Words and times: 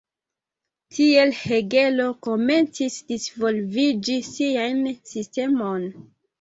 Tiel 0.95 1.33
Hegelo 1.41 2.07
komencis 2.29 2.97
disvolviĝi 3.13 4.19
sian 4.33 4.85
sistemon. 5.15 5.89